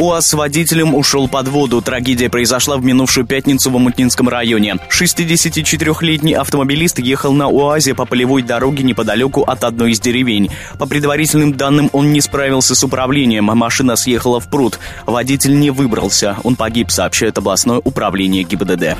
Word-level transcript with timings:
УАЗ 0.00 0.28
с 0.28 0.32
водителем 0.32 0.94
ушел 0.94 1.28
под 1.28 1.48
воду. 1.48 1.82
Трагедия 1.82 2.30
произошла 2.30 2.78
в 2.78 2.84
минувшую 2.84 3.26
пятницу 3.26 3.70
в 3.70 3.76
Амутнинском 3.76 4.30
районе. 4.30 4.76
64-летний 4.88 6.32
автомобилист 6.32 6.98
ехал 7.00 7.34
на 7.34 7.48
УАЗе 7.48 7.94
по 7.94 8.06
полевой 8.06 8.40
дороге 8.40 8.82
неподалеку 8.82 9.42
от 9.42 9.62
одной 9.62 9.90
из 9.90 10.00
деревень. 10.00 10.48
По 10.78 10.86
предварительным 10.86 11.52
данным, 11.52 11.90
он 11.92 12.14
не 12.14 12.22
справился 12.22 12.74
с 12.74 12.82
управлением. 12.82 13.44
Машина 13.44 13.94
съехала 13.96 14.40
в 14.40 14.48
пруд. 14.48 14.78
Водитель 15.04 15.60
не 15.60 15.70
выбрался. 15.70 16.38
Он 16.44 16.56
погиб, 16.56 16.90
сообщает 16.90 17.36
областное 17.36 17.82
управление 17.84 18.42
ГИБДД. 18.42 18.96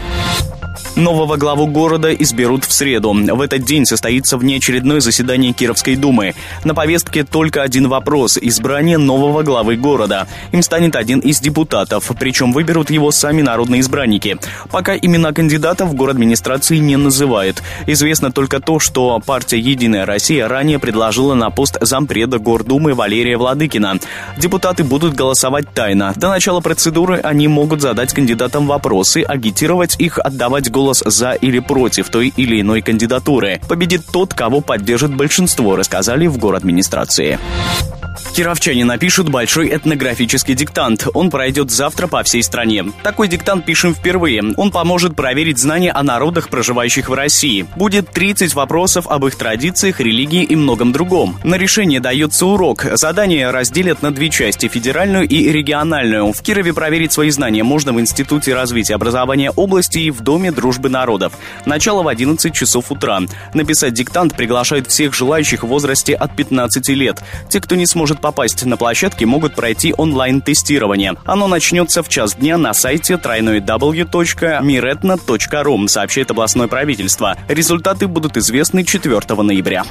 Нового 0.97 1.37
главу 1.37 1.67
города 1.67 2.13
изберут 2.13 2.65
в 2.65 2.73
среду. 2.73 3.13
В 3.13 3.41
этот 3.41 3.65
день 3.65 3.87
состоится 3.87 4.37
внеочередное 4.37 5.01
заседание 5.01 5.53
Кировской 5.53 5.97
думы. 5.97 6.35
На 6.65 6.75
повестке 6.75 7.25
только 7.25 7.63
один 7.63 7.89
вопрос– 7.89 8.39
избрание 8.43 8.99
нового 8.99 9.43
главы 9.43 9.77
города. 9.77 10.27
Им 10.53 10.63
станет 10.63 10.90
один 10.97 11.19
из 11.21 11.41
депутатов, 11.41 12.11
причем 12.19 12.53
выберут 12.53 12.91
его 12.91 13.11
сами 13.11 13.43
народные 13.43 13.81
избранники. 13.81 14.39
Пока 14.71 14.97
имена 14.97 15.33
кандидатов 15.33 15.95
город 15.95 16.17
администрации 16.17 16.79
не 16.79 16.97
называет. 16.97 17.63
Известно 17.87 18.31
только 18.31 18.61
то, 18.61 18.79
что 18.79 19.21
партия 19.25 19.59
«Единая 19.59 20.07
Россия» 20.07 20.47
ранее 20.47 20.79
предложила 20.79 21.35
на 21.35 21.51
пост 21.51 21.77
зампреда 21.81 22.39
Гордумы 22.39 22.95
Валерия 22.95 23.37
Владыкина. 23.37 23.99
Депутаты 24.39 24.85
будут 24.85 25.15
голосовать 25.15 25.73
тайно. 25.75 26.13
До 26.17 26.29
начала 26.29 26.61
процедуры 26.61 27.21
они 27.23 27.49
могут 27.49 27.81
задать 27.81 28.13
кандидатам 28.13 28.67
вопросы, 28.67 29.23
агитировать 29.23 29.97
их, 29.99 30.19
отдавать 30.19 30.71
голос 30.71 31.03
за 31.05 31.33
или 31.33 31.59
против 31.59 32.11
той 32.11 32.33
или 32.37 32.61
иной 32.61 32.83
кандидатуры. 32.83 33.61
Победит 33.69 34.03
тот, 34.13 34.35
кого 34.35 34.61
поддержит 34.61 35.15
большинство, 35.15 35.75
рассказали 35.77 36.27
в 36.27 36.39
город 36.39 36.61
администрации. 36.61 37.39
Кировчане 38.35 38.85
напишут 38.85 39.29
большой 39.29 39.75
этнографический 39.75 40.55
диктант. 40.55 40.80
Он 41.15 41.31
пройдет 41.31 41.71
завтра 41.71 42.07
по 42.07 42.23
всей 42.23 42.43
стране. 42.43 42.85
Такой 43.03 43.29
диктант 43.29 43.67
пишем 43.67 43.95
впервые. 43.95 44.43
Он 44.57 44.71
поможет 44.71 45.15
проверить 45.15 45.59
знания 45.59 45.93
о 45.93 46.03
народах, 46.03 46.49
проживающих 46.49 47.09
в 47.09 47.13
России. 47.13 47.67
Будет 47.77 48.11
30 48.11 48.55
вопросов 48.55 49.07
об 49.07 49.27
их 49.27 49.35
традициях, 49.35 50.01
религии 50.01 50.43
и 50.43 50.57
многом 50.57 50.93
другом. 50.93 51.39
На 51.45 51.57
решение 51.57 52.01
дается 52.01 52.47
урок. 52.47 52.87
Задание 52.95 53.51
разделят 53.51 54.03
на 54.03 54.11
две 54.11 54.31
части– 54.31 54.69
федеральную 54.73 55.29
и 55.29 55.51
региональную. 55.53 56.33
В 56.33 56.41
Кирове 56.41 56.73
проверить 56.73 57.13
свои 57.13 57.31
знания 57.31 57.63
можно 57.63 57.93
в 57.93 58.01
Институте 58.01 58.55
развития 58.55 58.95
образования 58.95 59.51
области 59.51 59.99
и 59.99 60.11
в 60.11 60.21
Доме 60.21 60.51
дружбы 60.51 60.89
народов. 60.89 61.35
Начало 61.67 62.03
в 62.03 62.09
11 62.09 62.55
часов 62.55 62.91
утра. 62.91 63.21
Написать 63.53 63.93
диктант 63.93 64.35
приглашают 64.37 64.87
всех 64.87 65.15
желающих 65.15 65.63
в 65.63 65.67
возрасте 65.67 66.15
от 66.15 66.35
15 66.35 66.89
лет. 66.91 67.23
Те, 67.51 67.61
кто 67.61 67.75
не 67.75 67.87
сможет 67.87 68.21
попасть 68.21 68.65
на 68.65 68.77
площадки, 68.77 69.25
могут 69.25 69.55
пройти 69.55 69.95
онлайн-тестирование. 69.97 70.60
Оно 71.25 71.49
начнется 71.49 72.03
в 72.03 72.09
час 72.09 72.35
дня 72.35 72.59
на 72.59 72.75
сайте 72.75 73.15
www.miretna.ru, 73.15 75.89
сообщает 75.89 76.31
областное 76.31 76.69
правительство. 76.69 77.39
Результаты 77.49 78.07
будут 78.07 78.37
известны 78.37 78.85
4 78.85 79.21
ноября. 79.43 79.85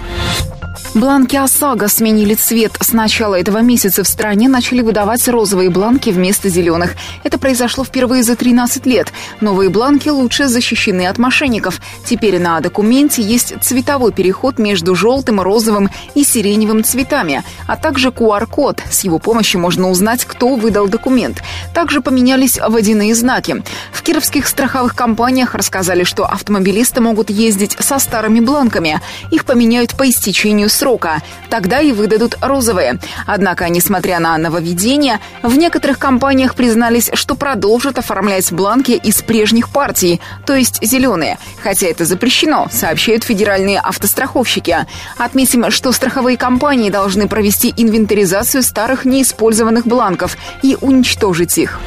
Бланки 0.96 1.36
ОСАГО 1.36 1.88
сменили 1.88 2.34
цвет. 2.34 2.76
С 2.82 2.94
начала 2.94 3.36
этого 3.36 3.60
месяца 3.60 4.04
в 4.04 4.08
стране 4.08 4.50
начали 4.50 4.82
выдавать 4.82 5.28
розовые 5.28 5.70
бланки 5.70 6.10
вместо 6.10 6.50
зеленых. 6.50 6.96
Это 7.24 7.38
произошло 7.38 7.84
впервые 7.84 8.24
за 8.24 8.36
13 8.36 8.88
лет. 8.88 9.14
Новые 9.40 9.70
бланки 9.70 10.10
лучше 10.10 10.48
защищены 10.48 11.06
от 11.06 11.20
мошенников. 11.20 11.80
Теперь 12.06 12.40
на 12.40 12.60
документе 12.60 13.22
есть 13.22 13.54
цветовой 13.62 14.12
переход 14.12 14.58
между 14.58 14.96
желтым, 14.96 15.42
розовым 15.42 15.92
и 16.16 16.24
сиреневым 16.24 16.84
цветами, 16.84 17.44
а 17.68 17.76
также 17.76 18.10
QR-код. 18.10 18.82
С 18.90 19.04
его 19.04 19.20
помощью 19.20 19.62
можно 19.62 19.92
узнать, 19.92 20.26
кто 20.26 20.56
выдал 20.60 20.88
документ. 20.88 21.42
Также 21.74 22.02
поменялись 22.02 22.60
водяные 22.60 23.16
знаки. 23.16 23.64
В 23.92 24.04
кировских 24.04 24.48
страховых 24.48 24.96
компаниях 24.96 25.56
рассказали, 25.56 26.04
что 26.04 26.26
автомобилисты 26.26 27.02
могут 27.02 27.30
ездить 27.30 27.76
со 27.80 28.00
старыми 28.00 28.40
бланками. 28.40 29.02
Их 29.32 29.46
поменяют 29.46 29.96
по 29.96 30.10
истечению 30.10 30.70
срока. 30.70 31.22
Тогда 31.50 31.80
и 31.82 31.92
выдадут 31.92 32.38
розовые. 32.42 33.00
Однако, 33.26 33.68
несмотря 33.70 34.20
на 34.20 34.38
нововведение, 34.38 35.20
в 35.42 35.58
некоторых 35.58 35.98
компаниях 36.00 36.56
признались, 36.56 37.10
что 37.14 37.36
продолжат 37.36 37.98
оформлять 37.98 38.52
бланки 38.52 38.92
из 38.92 39.22
прежних 39.22 39.70
партий, 39.70 40.22
то 40.46 40.56
есть 40.56 40.80
зеленые. 40.84 41.38
Хотя 41.64 41.88
это 41.88 42.06
запрещено, 42.06 42.68
сообщают 42.72 43.24
федеральные 43.24 43.80
автостраховщики. 43.80 44.86
Отметим, 45.18 45.72
что 45.72 45.92
страховые 45.92 46.38
компании 46.38 46.90
должны 46.90 47.28
провести 47.28 47.74
инвентаризацию 47.76 48.64
старых 48.64 49.06
неиспользованных 49.06 49.86
бланков 49.86 50.38
и 50.62 50.78
уничтожить 50.80 51.58
их. 51.58 51.80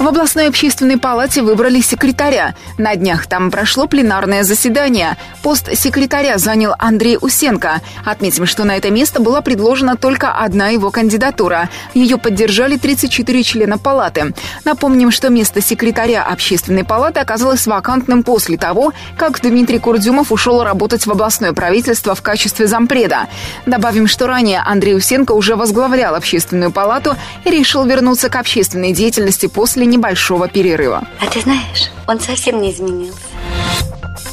В 0.00 0.08
областной 0.08 0.48
общественной 0.48 0.96
палате 0.96 1.42
выбрали 1.42 1.82
секретаря. 1.82 2.54
На 2.78 2.96
днях 2.96 3.26
там 3.26 3.50
прошло 3.50 3.86
пленарное 3.86 4.44
заседание. 4.44 5.18
Пост 5.42 5.68
секретаря 5.76 6.38
занял 6.38 6.74
Андрей 6.78 7.18
Усенко. 7.20 7.82
Отметим, 8.02 8.46
что 8.46 8.64
на 8.64 8.78
это 8.78 8.90
место 8.90 9.20
была 9.20 9.42
предложена 9.42 9.96
только 9.96 10.32
одна 10.32 10.68
его 10.68 10.90
кандидатура. 10.90 11.68
Ее 11.92 12.16
поддержали 12.16 12.78
34 12.78 13.42
члена 13.42 13.76
палаты. 13.76 14.32
Напомним, 14.64 15.10
что 15.10 15.28
место 15.28 15.60
секретаря 15.60 16.22
общественной 16.24 16.84
палаты 16.84 17.20
оказалось 17.20 17.66
вакантным 17.66 18.22
после 18.22 18.56
того, 18.56 18.94
как 19.18 19.42
Дмитрий 19.42 19.80
Курдюмов 19.80 20.32
ушел 20.32 20.64
работать 20.64 21.04
в 21.04 21.10
областное 21.10 21.52
правительство 21.52 22.14
в 22.14 22.22
качестве 22.22 22.66
зампреда. 22.66 23.26
Добавим, 23.66 24.06
что 24.06 24.26
ранее 24.26 24.62
Андрей 24.64 24.96
Усенко 24.96 25.32
уже 25.32 25.56
возглавлял 25.56 26.14
общественную 26.14 26.72
палату 26.72 27.16
и 27.44 27.50
решил 27.50 27.84
вернуться 27.84 28.30
к 28.30 28.36
общественной 28.36 28.94
деятельности 28.94 29.44
после 29.44 29.89
небольшого 29.90 30.48
перерыва. 30.48 31.06
А 31.20 31.26
ты 31.26 31.40
знаешь, 31.40 31.90
он 32.06 32.20
совсем 32.20 32.60
не 32.60 32.72
изменился. 32.72 33.18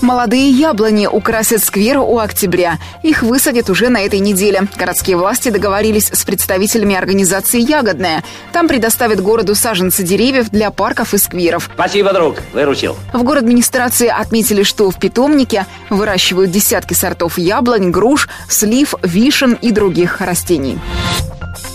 Молодые 0.02 0.50
яблони 0.50 1.08
украсят 1.08 1.64
сквер 1.64 1.98
у 1.98 2.20
октября. 2.20 2.78
Их 3.02 3.24
высадят 3.24 3.70
уже 3.70 3.90
на 3.90 4.02
этой 4.02 4.20
неделе. 4.20 4.68
Городские 4.76 5.18
власти 5.18 5.50
договорились 5.50 6.10
с 6.14 6.24
представителями 6.24 6.96
организации 6.96 7.60
«Ягодная». 7.60 8.24
Там 8.54 8.68
предоставят 8.68 9.22
городу 9.22 9.56
саженцы 9.56 10.04
деревьев 10.04 10.50
для 10.50 10.70
парков 10.70 11.14
и 11.14 11.18
скверов. 11.18 11.70
Спасибо, 11.74 12.14
друг, 12.14 12.38
выручил. 12.54 12.96
В 13.12 13.24
город 13.24 13.44
администрации 13.44 14.08
отметили, 14.08 14.64
что 14.64 14.92
в 14.92 15.00
питомнике 15.00 15.66
выращивают 15.90 16.52
десятки 16.52 16.94
сортов 16.94 17.38
яблонь, 17.38 17.90
груш, 17.90 18.30
слив, 18.50 18.94
вишен 19.02 19.54
и 19.54 19.72
других 19.72 20.22
растений. 20.22 20.78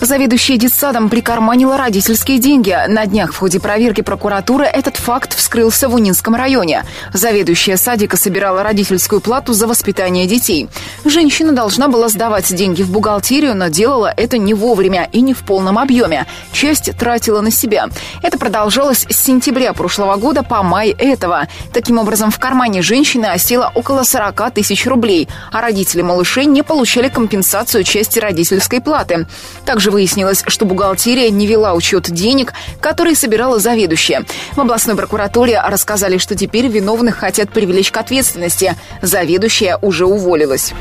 Заведующая 0.01 0.57
детсадом 0.57 1.09
прикарманила 1.09 1.77
родительские 1.77 2.37
деньги. 2.37 2.77
На 2.87 3.05
днях 3.05 3.31
в 3.33 3.37
ходе 3.37 3.59
проверки 3.59 4.01
прокуратуры 4.01 4.65
этот 4.65 4.97
факт 4.97 5.33
вскрылся 5.33 5.87
в 5.87 5.95
Унинском 5.95 6.35
районе. 6.35 6.83
Заведующая 7.13 7.77
садика 7.77 8.17
собирала 8.17 8.63
родительскую 8.63 9.21
плату 9.21 9.53
за 9.53 9.65
воспитание 9.65 10.27
детей. 10.27 10.67
Женщина 11.05 11.53
должна 11.53 11.87
была 11.87 12.09
сдавать 12.09 12.53
деньги 12.53 12.83
в 12.83 12.91
бухгалтерию, 12.91 13.55
но 13.55 13.69
делала 13.69 14.13
это 14.15 14.37
не 14.37 14.53
вовремя 14.53 15.07
и 15.11 15.21
не 15.21 15.33
в 15.33 15.43
полном 15.43 15.79
объеме. 15.79 16.25
Часть 16.51 16.97
тратила 16.97 17.41
на 17.41 17.51
себя. 17.51 17.87
Это 18.21 18.37
продолжалось 18.37 19.05
с 19.09 19.15
сентября 19.15 19.73
прошлого 19.73 20.17
года 20.17 20.43
по 20.43 20.63
май 20.63 20.89
этого. 20.89 21.47
Таким 21.71 21.97
образом, 21.97 22.29
в 22.29 22.39
кармане 22.39 22.81
женщины 22.81 23.27
осело 23.27 23.71
около 23.73 24.03
40 24.03 24.51
тысяч 24.51 24.85
рублей, 24.85 25.29
а 25.51 25.61
родители 25.61 26.01
малышей 26.01 26.45
не 26.45 26.61
получали 26.61 27.07
компенсацию 27.07 27.83
части 27.83 28.19
родительской 28.19 28.81
платы. 28.81 29.27
Также 29.73 29.89
выяснилось, 29.89 30.43
что 30.45 30.65
бухгалтерия 30.65 31.31
не 31.31 31.47
вела 31.47 31.73
учет 31.73 32.03
денег, 32.11 32.53
которые 32.79 33.15
собирала 33.15 33.57
заведующая. 33.57 34.23
В 34.51 34.61
областной 34.61 34.95
прокуратуре 34.95 35.59
рассказали, 35.59 36.19
что 36.19 36.35
теперь 36.35 36.67
виновных 36.67 37.15
хотят 37.15 37.49
привлечь 37.49 37.89
к 37.89 37.97
ответственности. 37.97 38.75
Заведующая 39.01 39.79
уже 39.81 40.05
уволилась. 40.05 40.73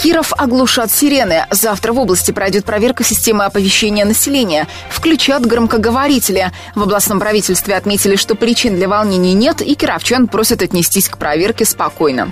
Киров 0.00 0.32
оглушат 0.38 0.92
сирены. 0.92 1.46
Завтра 1.50 1.92
в 1.92 1.98
области 1.98 2.30
пройдет 2.30 2.64
проверка 2.64 3.02
системы 3.02 3.44
оповещения 3.44 4.04
населения. 4.04 4.68
Включат 4.90 5.44
громкоговорители. 5.44 6.52
В 6.76 6.84
областном 6.84 7.18
правительстве 7.18 7.74
отметили, 7.74 8.14
что 8.14 8.36
причин 8.36 8.76
для 8.76 8.88
волнений 8.88 9.34
нет, 9.34 9.60
и 9.60 9.74
кировчан 9.74 10.28
просят 10.28 10.62
отнестись 10.62 11.08
к 11.08 11.18
проверке 11.18 11.64
спокойно. 11.64 12.30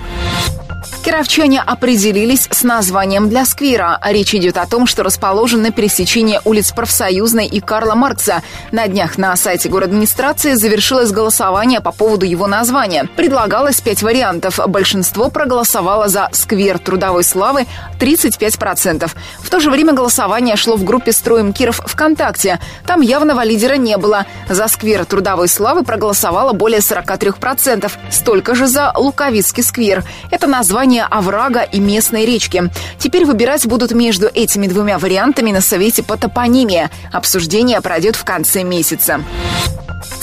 Кировчане 1.07 1.61
определились 1.61 2.49
с 2.51 2.65
названием 2.65 3.29
для 3.29 3.45
сквера. 3.45 4.01
Речь 4.05 4.35
идет 4.35 4.57
о 4.57 4.67
том, 4.67 4.89
что 4.89 5.05
расположен 5.05 5.63
на 5.63 5.71
пересечении 5.71 6.41
улиц 6.45 6.73
Профсоюзной 6.73 7.47
и 7.47 7.61
Карла 7.61 7.95
Маркса. 7.95 8.43
На 8.73 8.89
днях 8.89 9.17
на 9.17 9.37
сайте 9.37 9.69
администрации 9.69 10.55
завершилось 10.55 11.13
голосование 11.13 11.81
по 11.81 11.93
поводу 11.93 12.27
его 12.27 12.49
названия. 12.49 13.09
Предлагалось 13.15 13.81
пять 13.81 14.03
вариантов. 14.03 14.59
Большинство 14.67 15.31
проголосовало 15.31 16.09
за 16.09 16.29
сквер 16.33 16.81
трудовой 16.81 17.23
славы 17.23 17.67
35%. 18.01 19.09
В 19.39 19.49
то 19.49 19.61
же 19.61 19.71
время 19.71 19.93
голосование 19.93 20.57
шло 20.57 20.75
в 20.75 20.83
группе 20.83 21.13
«Строим 21.13 21.53
Киров» 21.53 21.83
ВКонтакте. 21.87 22.59
Там 22.85 23.01
явного 23.01 23.45
лидера 23.45 23.75
не 23.75 23.97
было. 23.97 24.27
За 24.49 24.67
сквер 24.67 25.05
трудовой 25.05 25.47
славы 25.47 25.85
проголосовало 25.85 26.53
более 26.53 26.81
43%. 26.81 27.93
Столько 28.11 28.57
же 28.57 28.67
за 28.67 28.93
Луковицкий 28.97 29.63
сквер. 29.63 30.03
Это 30.33 30.49
название 30.49 30.96
название 30.97 31.05
оврага 31.05 31.63
и 31.63 31.81
местной 31.81 32.25
речки. 32.25 32.71
Теперь 32.99 33.25
выбирать 33.25 33.67
будут 33.67 33.93
между 33.93 34.27
этими 34.27 34.67
двумя 34.67 34.99
вариантами 34.99 35.53
на 35.53 35.61
совете 35.61 36.03
по 36.03 36.17
топонимии. 36.17 36.89
Обсуждение 37.13 37.81
пройдет 37.81 38.17
в 38.17 38.25
конце 38.25 38.63
месяца. 38.63 39.21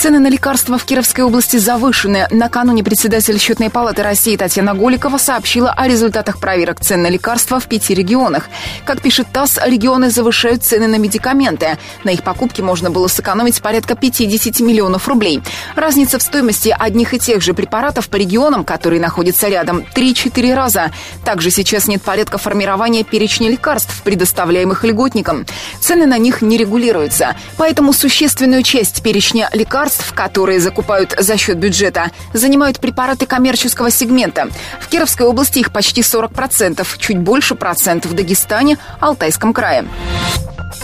Цены 0.03 0.19
на 0.19 0.27
лекарства 0.27 0.77
в 0.77 0.83
Кировской 0.83 1.23
области 1.23 1.55
завышены. 1.55 2.27
Накануне 2.29 2.83
председатель 2.83 3.39
Счетной 3.39 3.69
палаты 3.69 4.03
России 4.03 4.35
Татьяна 4.35 4.73
Голикова 4.73 5.17
сообщила 5.17 5.71
о 5.71 5.87
результатах 5.87 6.39
проверок 6.39 6.81
цен 6.81 7.03
на 7.03 7.07
лекарства 7.07 7.61
в 7.61 7.67
пяти 7.67 7.93
регионах. 7.93 8.49
Как 8.83 9.01
пишет 9.01 9.27
ТАСС, 9.31 9.59
регионы 9.63 10.09
завышают 10.09 10.61
цены 10.61 10.87
на 10.87 10.97
медикаменты. 10.97 11.77
На 12.03 12.09
их 12.09 12.21
покупки 12.21 12.59
можно 12.59 12.91
было 12.91 13.07
сэкономить 13.07 13.61
порядка 13.61 13.95
50 13.95 14.59
миллионов 14.59 15.07
рублей. 15.07 15.41
Разница 15.73 16.19
в 16.19 16.21
стоимости 16.21 16.75
одних 16.77 17.13
и 17.13 17.19
тех 17.19 17.41
же 17.41 17.53
препаратов 17.53 18.09
по 18.09 18.17
регионам, 18.17 18.65
которые 18.65 18.99
находятся 18.99 19.47
рядом, 19.47 19.85
3-4 19.95 20.53
раза. 20.53 20.91
Также 21.23 21.49
сейчас 21.49 21.87
нет 21.87 22.01
порядка 22.01 22.37
формирования 22.37 23.05
перечня 23.05 23.49
лекарств, 23.49 24.03
предоставляемых 24.03 24.83
льготникам. 24.83 25.45
Цены 25.79 26.07
на 26.07 26.17
них 26.17 26.41
не 26.41 26.57
регулируются. 26.57 27.37
Поэтому 27.55 27.93
существенную 27.93 28.63
часть 28.63 29.01
перечня 29.01 29.49
лекарств, 29.53 29.92
которые 30.13 30.59
закупают 30.59 31.15
за 31.17 31.37
счет 31.37 31.57
бюджета, 31.57 32.11
занимают 32.33 32.79
препараты 32.79 33.25
коммерческого 33.25 33.91
сегмента. 33.91 34.49
В 34.79 34.87
Кировской 34.87 35.25
области 35.25 35.59
их 35.59 35.71
почти 35.71 36.01
40%, 36.01 36.85
чуть 36.97 37.17
больше 37.17 37.55
процентов 37.55 38.11
в 38.11 38.15
Дагестане, 38.15 38.77
Алтайском 38.99 39.53
крае. 39.53 39.85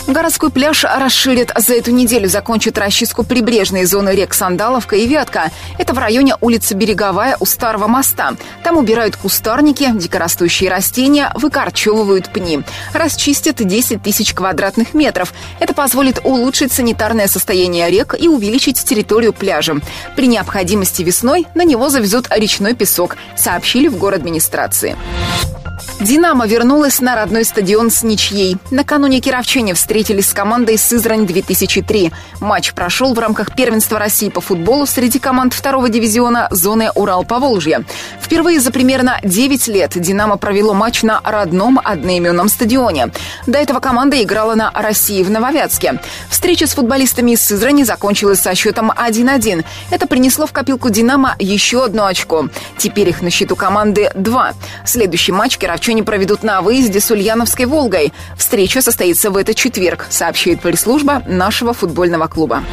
Городской 0.09 0.49
пляж 0.49 0.85
расширят 0.85 1.51
за 1.55 1.75
эту 1.75 1.91
неделю, 1.91 2.27
закончат 2.27 2.79
расчистку 2.79 3.23
прибрежной 3.23 3.85
зоны 3.85 4.15
рек 4.15 4.33
Сандаловка 4.33 4.95
и 4.95 5.05
Вятка. 5.05 5.51
Это 5.77 5.93
в 5.93 5.99
районе 5.99 6.35
улицы 6.41 6.73
Береговая 6.73 7.37
у 7.39 7.45
Старого 7.45 7.85
моста. 7.85 8.33
Там 8.63 8.77
убирают 8.77 9.15
кустарники, 9.15 9.87
дикорастущие 9.93 10.71
растения, 10.71 11.31
выкорчевывают 11.35 12.29
пни. 12.29 12.61
Расчистят 12.91 13.57
10 13.57 14.01
тысяч 14.01 14.33
квадратных 14.33 14.95
метров. 14.95 15.31
Это 15.59 15.75
позволит 15.75 16.19
улучшить 16.23 16.71
санитарное 16.71 17.27
состояние 17.27 17.91
рек 17.91 18.15
и 18.19 18.27
увеличить 18.27 18.83
территорию 18.83 19.31
пляжа. 19.31 19.75
При 20.15 20.25
необходимости 20.25 21.03
весной 21.03 21.45
на 21.53 21.63
него 21.63 21.89
завезут 21.89 22.25
речной 22.31 22.73
песок, 22.73 23.15
сообщили 23.37 23.87
в 23.87 23.97
город 23.97 24.21
администрации. 24.21 24.97
«Динамо» 25.99 26.47
вернулась 26.47 27.01
на 27.01 27.13
родной 27.13 27.43
стадион 27.43 27.91
с 27.91 28.03
ничьей. 28.03 28.55
Накануне 28.71 29.19
кировчане 29.19 29.73
встретились 29.73 30.29
с 30.29 30.33
командой 30.33 30.75
«Сызрань-2003». 30.75 32.13
Матч 32.39 32.71
прошел 32.71 33.13
в 33.13 33.19
рамках 33.19 33.53
первенства 33.53 33.99
России 33.99 34.29
по 34.29 34.39
футболу 34.39 34.85
среди 34.85 35.19
команд 35.19 35.53
второго 35.53 35.89
дивизиона 35.89 36.47
зоны 36.51 36.89
Урал-Поволжье. 36.95 37.83
Впервые 38.21 38.61
за 38.61 38.71
примерно 38.71 39.19
9 39.25 39.67
лет 39.67 39.91
«Динамо» 39.93 40.37
провело 40.37 40.73
матч 40.73 41.03
на 41.03 41.19
родном 41.21 41.81
одноименном 41.83 42.47
стадионе. 42.47 43.11
До 43.45 43.57
этого 43.57 43.81
команда 43.81 44.23
играла 44.23 44.55
на 44.55 44.71
России 44.71 45.21
в 45.21 45.29
Нововятске. 45.29 45.99
Встреча 46.29 46.65
с 46.65 46.75
футболистами 46.75 47.31
из 47.31 47.41
Сызрани 47.41 47.83
закончилась 47.83 48.39
со 48.39 48.55
счетом 48.55 48.89
1-1. 48.89 49.65
Это 49.91 50.07
принесло 50.07 50.45
в 50.45 50.53
копилку 50.53 50.89
«Динамо» 50.89 51.35
еще 51.39 51.83
одно 51.83 52.05
очко. 52.05 52.47
Теперь 52.77 53.09
их 53.09 53.21
на 53.21 53.29
счету 53.29 53.57
команды 53.57 54.09
2. 54.15 54.53
Следующий 54.85 55.33
матч 55.33 55.57
кировчане 55.57 55.88
проведут 56.03 56.43
на 56.43 56.61
выезде 56.61 56.99
с 56.99 57.11
Ульяновской 57.11 57.65
«Волгой». 57.65 58.13
Встреча 58.37 58.81
состоится 58.81 59.31
в 59.31 59.37
этот 59.37 59.55
четверг, 59.55 60.07
сообщает 60.09 60.61
пресс-служба 60.61 61.23
нашего 61.27 61.73
футбольного 61.73 62.27
клуба. 62.27 62.63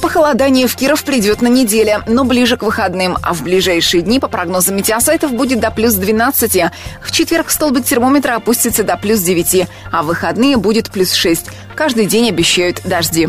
Похолодание 0.00 0.66
в 0.66 0.76
Киров 0.76 1.04
придет 1.04 1.42
на 1.42 1.48
неделе, 1.48 2.00
но 2.06 2.24
ближе 2.24 2.56
к 2.56 2.62
выходным. 2.62 3.18
А 3.22 3.34
в 3.34 3.42
ближайшие 3.42 4.02
дни, 4.02 4.18
по 4.18 4.28
прогнозам 4.28 4.76
метеосайтов, 4.76 5.32
будет 5.32 5.60
до 5.60 5.70
плюс 5.70 5.94
12. 5.94 6.62
В 7.02 7.12
четверг 7.12 7.50
столбик 7.50 7.84
термометра 7.84 8.36
опустится 8.36 8.82
до 8.82 8.96
плюс 8.96 9.20
9, 9.20 9.68
а 9.92 10.02
в 10.02 10.06
выходные 10.06 10.56
будет 10.56 10.90
плюс 10.90 11.12
6. 11.12 11.46
Каждый 11.74 12.06
день 12.06 12.28
обещают 12.28 12.80
дожди. 12.84 13.28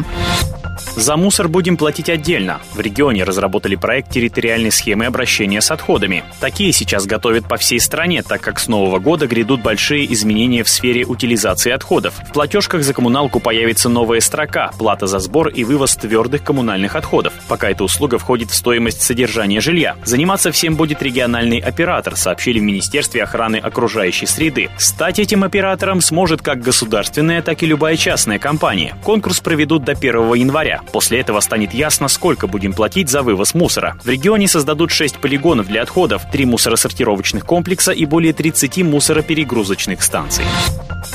За 0.95 1.15
мусор 1.15 1.47
будем 1.47 1.77
платить 1.77 2.09
отдельно. 2.09 2.59
В 2.73 2.81
регионе 2.81 3.23
разработали 3.23 3.75
проект 3.75 4.11
территориальной 4.11 4.71
схемы 4.71 5.05
обращения 5.05 5.61
с 5.61 5.71
отходами. 5.71 6.23
Такие 6.41 6.73
сейчас 6.73 7.05
готовят 7.05 7.47
по 7.47 7.55
всей 7.57 7.79
стране, 7.79 8.23
так 8.23 8.41
как 8.41 8.59
с 8.59 8.67
нового 8.67 8.99
года 8.99 9.25
грядут 9.25 9.61
большие 9.61 10.11
изменения 10.13 10.63
в 10.63 10.69
сфере 10.69 11.05
утилизации 11.05 11.71
отходов. 11.71 12.15
В 12.29 12.33
платежках 12.33 12.83
за 12.83 12.93
коммуналку 12.93 13.39
появится 13.39 13.88
новая 13.88 14.19
строка– 14.19 14.71
плата 14.77 15.07
за 15.07 15.19
сбор 15.19 15.47
и 15.47 15.63
вывоз 15.63 15.95
твердых 15.95 16.43
коммунальных 16.43 16.95
отходов. 16.95 17.33
Пока 17.47 17.69
эта 17.69 17.85
услуга 17.85 18.17
входит 18.17 18.51
в 18.51 18.55
стоимость 18.55 19.01
содержания 19.01 19.61
жилья. 19.61 19.95
Заниматься 20.03 20.51
всем 20.51 20.75
будет 20.75 21.01
региональный 21.01 21.59
оператор, 21.59 22.17
сообщили 22.17 22.59
в 22.59 22.63
Министерстве 22.63 23.23
охраны 23.23 23.57
окружающей 23.57 24.25
среды. 24.25 24.69
Стать 24.77 25.19
этим 25.19 25.44
оператором 25.45 26.01
сможет 26.01 26.41
как 26.41 26.61
государственная, 26.61 27.41
так 27.41 27.63
и 27.63 27.65
любая 27.65 27.95
частная 27.95 28.39
компания. 28.39 28.95
Конкурс 29.03 29.39
проведут 29.39 29.85
до 29.85 29.94
1 29.94 30.33
января. 30.33 30.81
После 30.92 31.19
этого 31.19 31.39
станет 31.39 31.74
ясно, 31.74 32.07
сколько 32.07 32.48
будем 32.48 32.74
платить 32.74 33.10
за 33.10 33.22
вывоз 33.22 33.54
мусора. 33.54 33.98
В 34.04 34.10
регионе 34.10 34.48
создадут 34.48 34.92
6 34.92 35.18
полигонов 35.18 35.68
для 35.68 35.81
отходов, 35.81 36.24
3 36.31 36.45
мусоросортировочных 36.45 37.45
комплекса 37.45 37.92
и 37.92 38.06
более 38.06 38.33
30 38.33 38.83
мусороперегрузочных 38.83 40.01
станций. 40.04 40.45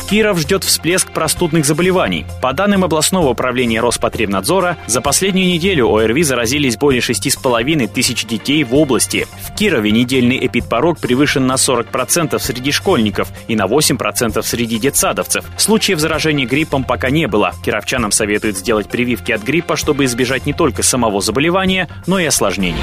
Киров 0.09 0.39
ждет 0.39 0.65
всплеск 0.65 1.11
простудных 1.11 1.65
заболеваний. 1.65 2.27
По 2.41 2.53
данным 2.53 2.85
областного 2.85 3.31
управления 3.31 3.81
Роспотребнадзора, 3.81 4.77
за 4.87 5.01
последнюю 5.01 5.49
неделю 5.49 5.89
ОРВИ 5.89 6.23
заразились 6.23 6.77
более 6.77 7.01
6,5 7.01 7.89
тысяч 7.89 8.25
детей 8.25 8.63
в 8.65 8.75
области. 8.75 9.27
В 9.43 9.55
Кирове 9.57 9.91
недельный 9.91 10.45
эпидпорог 10.47 11.01
превышен 11.01 11.47
на 11.47 11.55
40% 11.55 12.39
среди 12.39 12.73
школьников 12.73 13.29
и 13.49 13.57
на 13.57 13.67
8% 13.67 14.43
среди 14.43 14.79
детсадовцев. 14.79 15.45
Случаев 15.57 15.99
заражения 15.99 16.47
гриппом 16.47 16.85
пока 16.85 17.11
не 17.11 17.27
было. 17.27 17.53
Кировчанам 17.65 18.13
советуют 18.13 18.57
сделать 18.57 18.89
прививки 18.89 19.33
от 19.33 19.43
гриппа, 19.43 19.56
чтобы 19.77 20.05
избежать 20.05 20.47
не 20.47 20.53
только 20.53 20.83
самого 20.83 21.21
заболевания, 21.21 21.89
но 22.07 22.19
и 22.19 22.25
осложнений. 22.25 22.83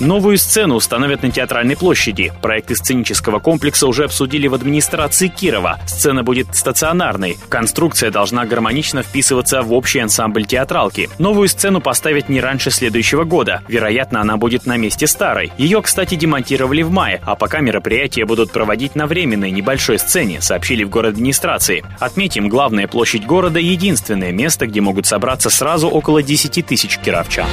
Новую 0.00 0.38
сцену 0.38 0.74
установят 0.74 1.22
на 1.22 1.30
Театральной 1.30 1.76
площади. 1.76 2.32
Проект 2.42 2.76
сценического 2.76 3.38
комплекса 3.38 3.86
уже 3.86 4.04
обсудили 4.04 4.48
в 4.48 4.54
администрации 4.54 5.28
Кирова. 5.28 5.78
Сцена 5.86 6.24
будет 6.24 6.54
стационарной. 6.54 7.36
Конструкция 7.48 8.10
должна 8.10 8.44
гармонично 8.44 9.02
вписываться 9.02 9.62
в 9.62 9.72
общий 9.72 10.00
ансамбль 10.00 10.46
театралки. 10.46 11.08
Новую 11.18 11.48
сцену 11.48 11.80
поставят 11.80 12.28
не 12.28 12.40
раньше 12.40 12.70
следующего 12.70 13.24
года. 13.24 13.62
Вероятно, 13.68 14.20
она 14.20 14.36
будет 14.36 14.66
на 14.66 14.76
месте 14.76 15.06
старой. 15.06 15.52
Ее, 15.58 15.80
кстати, 15.80 16.16
демонтировали 16.16 16.82
в 16.82 16.90
мае, 16.90 17.20
а 17.24 17.36
пока 17.36 17.60
мероприятия 17.60 18.24
будут 18.24 18.50
проводить 18.50 18.96
на 18.96 19.06
временной 19.06 19.50
небольшой 19.50 19.98
сцене, 19.98 20.40
сообщили 20.40 20.84
в 20.84 20.90
город 20.90 21.14
администрации. 21.14 21.84
Отметим, 22.00 22.48
главная 22.48 22.88
площадь 22.88 23.26
города– 23.26 23.58
единственное 23.60 24.32
место, 24.32 24.66
где 24.66 24.80
могут 24.80 25.06
собраться 25.06 25.50
сразу 25.50 25.83
около 25.88 26.22
10 26.22 26.64
тысяч 26.66 26.98
кировчан. 26.98 27.48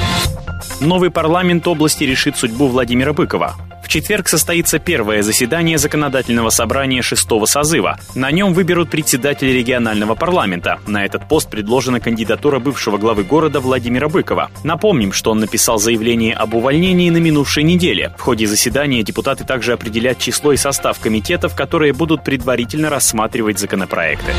Новый 0.80 1.10
парламент 1.10 1.66
области 1.66 2.04
решит 2.04 2.36
судьбу 2.36 2.68
Владимира 2.68 3.12
Быкова. 3.12 3.56
Четверг 3.92 4.26
состоится 4.26 4.78
первое 4.78 5.20
заседание 5.20 5.76
законодательного 5.76 6.48
собрания 6.48 7.02
шестого 7.02 7.44
созыва. 7.44 7.98
На 8.14 8.30
нем 8.30 8.54
выберут 8.54 8.88
председателя 8.88 9.52
регионального 9.52 10.14
парламента. 10.14 10.80
На 10.86 11.04
этот 11.04 11.28
пост 11.28 11.50
предложена 11.50 12.00
кандидатура 12.00 12.58
бывшего 12.58 12.96
главы 12.96 13.22
города 13.22 13.60
Владимира 13.60 14.08
Быкова. 14.08 14.50
Напомним, 14.64 15.12
что 15.12 15.30
он 15.30 15.40
написал 15.40 15.76
заявление 15.76 16.32
об 16.32 16.54
увольнении 16.54 17.10
на 17.10 17.18
минувшей 17.18 17.64
неделе. 17.64 18.14
В 18.16 18.22
ходе 18.22 18.46
заседания 18.46 19.02
депутаты 19.02 19.44
также 19.44 19.74
определят 19.74 20.18
число 20.18 20.54
и 20.54 20.56
состав 20.56 20.98
комитетов, 20.98 21.54
которые 21.54 21.92
будут 21.92 22.24
предварительно 22.24 22.88
рассматривать 22.88 23.58
законопроекты. 23.58 24.32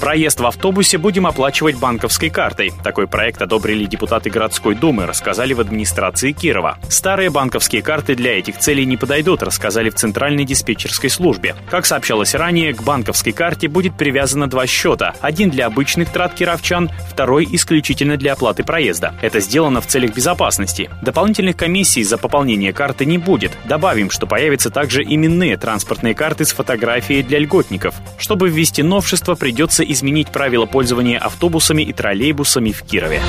Проезд 0.00 0.38
в 0.38 0.46
автобусе 0.46 0.98
будем 0.98 1.26
оплачивать 1.26 1.76
банковской 1.76 2.30
картой. 2.30 2.72
Такой 2.84 3.08
проект 3.08 3.42
одобрили 3.42 3.86
депутаты 3.86 4.30
городской 4.30 4.76
думы, 4.76 5.06
рассказали 5.06 5.52
в 5.52 5.60
администрации 5.60 6.30
Кирова. 6.30 6.78
Старые 6.88 7.30
банковские 7.30 7.82
карты 7.82 8.14
для 8.14 8.38
этих 8.38 8.58
целей 8.58 8.67
целей 8.68 8.84
не 8.84 8.98
подойдут, 8.98 9.42
рассказали 9.42 9.88
в 9.88 9.94
Центральной 9.94 10.44
диспетчерской 10.44 11.08
службе. 11.08 11.56
Как 11.70 11.86
сообщалось 11.86 12.34
ранее, 12.34 12.74
к 12.74 12.82
банковской 12.82 13.32
карте 13.32 13.66
будет 13.66 13.96
привязано 13.96 14.46
два 14.46 14.66
счета. 14.66 15.14
Один 15.22 15.48
для 15.48 15.64
обычных 15.64 16.12
трат 16.12 16.34
кировчан, 16.34 16.90
второй 17.10 17.48
исключительно 17.50 18.18
для 18.18 18.34
оплаты 18.34 18.64
проезда. 18.64 19.14
Это 19.22 19.40
сделано 19.40 19.80
в 19.80 19.86
целях 19.86 20.14
безопасности. 20.14 20.90
Дополнительных 21.00 21.56
комиссий 21.56 22.04
за 22.04 22.18
пополнение 22.18 22.74
карты 22.74 23.06
не 23.06 23.16
будет. 23.16 23.52
Добавим, 23.64 24.10
что 24.10 24.26
появятся 24.26 24.68
также 24.68 25.02
именные 25.02 25.56
транспортные 25.56 26.14
карты 26.14 26.44
с 26.44 26.52
фотографией 26.52 27.22
для 27.22 27.38
льготников. 27.38 27.94
Чтобы 28.18 28.50
ввести 28.50 28.82
новшество, 28.82 29.34
придется 29.34 29.82
изменить 29.82 30.28
правила 30.28 30.66
пользования 30.66 31.18
автобусами 31.18 31.80
и 31.80 31.94
троллейбусами 31.94 32.72
в 32.72 32.82
Кирове. 32.82 33.22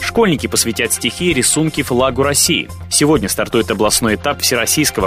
Школьники 0.00 0.46
посвятят 0.46 0.92
стихи 0.92 1.30
и 1.30 1.34
рисунки 1.34 1.82
флагу 1.82 2.22
России. 2.22 2.68
Сегодня 2.90 3.28
стартует 3.28 3.70
областной 3.70 4.14
этап 4.14 4.40
всероссийского 4.40 4.55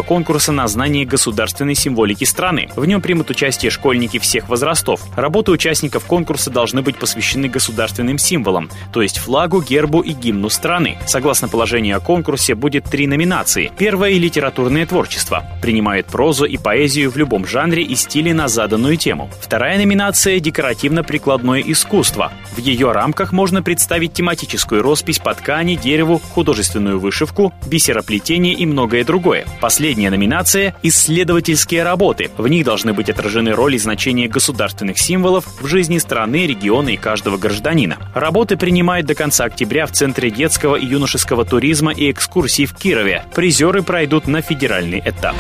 конкурса 0.04 0.52
на 0.52 0.68
знание 0.68 1.06
государственной 1.06 1.76
символики 1.76 2.24
страны. 2.24 2.70
В 2.76 2.86
нем 2.86 3.02
примут 3.02 3.30
участие 3.30 3.72
школьники 3.72 4.20
всех 4.20 4.50
возрастов. 4.50 5.02
Работы 5.16 5.52
участников 5.52 6.06
конкурса 6.06 6.50
должны 6.50 6.82
быть 6.82 6.98
посвящены 6.98 7.48
государственным 7.48 8.18
символам, 8.18 8.70
то 8.94 9.02
есть 9.02 9.18
флагу, 9.18 9.62
гербу 9.62 10.02
и 10.02 10.12
гимну 10.12 10.50
страны. 10.50 10.98
Согласно 11.08 11.48
положению 11.48 11.98
о 11.98 12.00
конкурсе, 12.00 12.56
будет 12.56 12.86
три 12.86 13.08
номинации. 13.08 13.72
Первая– 13.78 14.14
литературное 14.20 14.86
творчество. 14.86 15.44
Принимает 15.62 16.08
прозу 16.08 16.46
и 16.46 16.58
поэзию 16.58 17.10
в 17.10 17.18
любом 17.18 17.46
жанре 17.46 17.84
и 17.84 17.96
стиле 17.96 18.34
на 18.34 18.48
заданную 18.48 18.98
тему. 18.98 19.30
Вторая 19.42 19.78
номинация– 19.78 20.40
декоративно-прикладное 20.40 21.62
искусство. 21.62 22.32
В 22.56 22.60
ее 22.60 22.92
рамках 22.92 23.32
можно 23.32 23.64
представить 23.64 24.14
тематическую 24.14 24.82
роспись 24.82 25.20
по 25.20 25.34
ткани, 25.34 25.76
дереву, 25.76 26.22
художественную 26.34 27.00
вышивку, 27.00 27.54
бисероплетение 27.68 28.54
и 28.54 28.66
многое 28.66 29.04
другое. 29.30 29.46
Последняя 29.62 30.10
номинация– 30.10 30.76
исследовательские 30.84 31.84
работы. 31.84 32.32
В 32.38 32.48
них 32.48 32.66
должны 32.66 32.94
быть 32.94 33.10
отражены 33.10 33.52
роли 33.52 33.76
и 33.76 33.80
значения 33.80 34.28
государственных 34.28 34.98
символов 34.98 35.46
в 35.62 35.68
жизни 35.68 36.00
страны, 36.00 36.48
региона 36.48 36.90
и 36.90 36.98
каждого 36.98 37.38
гражданина. 37.38 37.98
Работы 38.16 38.58
принимают 38.58 39.06
до 39.06 39.14
конца 39.14 39.46
октября 39.46 39.86
в 39.86 39.92
Центре 39.92 40.32
детского 40.32 40.76
и 40.76 40.86
юношеского 40.86 41.46
туризма 41.46 41.92
и 41.92 42.10
экскурсий 42.10 42.66
в 42.66 42.74
Кирове. 42.74 43.24
Призеры 43.36 43.84
пройдут 43.84 44.28
на 44.28 44.42
федеральный 44.42 45.02
этап. 45.06 45.36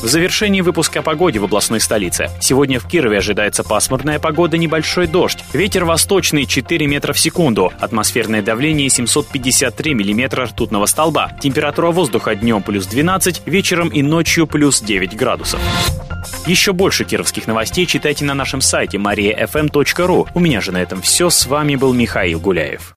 В 0.00 0.08
завершении 0.08 0.60
выпуска 0.60 1.00
о 1.00 1.02
погоде 1.02 1.38
в 1.38 1.44
областной 1.44 1.80
столице. 1.80 2.30
Сегодня 2.40 2.80
в 2.80 2.88
Кирове 2.88 3.18
ожидается 3.18 3.62
пасмурная 3.62 4.18
погода, 4.18 4.56
небольшой 4.56 5.06
дождь. 5.06 5.44
Ветер 5.52 5.84
восточный 5.84 6.46
4 6.46 6.86
метра 6.86 7.12
в 7.12 7.18
секунду. 7.18 7.72
Атмосферное 7.78 8.42
давление 8.42 8.88
753 8.88 9.94
миллиметра 9.94 10.46
ртутного 10.46 10.86
столба. 10.86 11.32
Температура 11.40 11.90
воздуха 11.90 12.34
днем 12.34 12.62
плюс 12.62 12.86
12, 12.86 13.42
вечером 13.46 13.88
и 13.88 14.02
ночью 14.02 14.46
плюс 14.46 14.80
9 14.80 15.16
градусов. 15.16 15.60
Еще 16.46 16.72
больше 16.72 17.04
кировских 17.04 17.46
новостей 17.46 17.86
читайте 17.86 18.24
на 18.24 18.34
нашем 18.34 18.60
сайте 18.60 18.98
mariafm.ru. 18.98 20.28
У 20.34 20.40
меня 20.40 20.60
же 20.60 20.72
на 20.72 20.78
этом 20.82 21.02
все. 21.02 21.30
С 21.30 21.46
вами 21.46 21.76
был 21.76 21.92
Михаил 21.92 22.40
Гуляев. 22.40 22.96